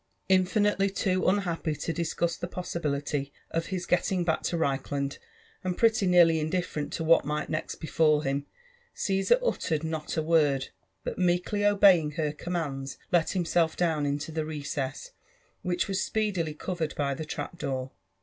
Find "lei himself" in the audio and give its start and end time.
13.11-13.77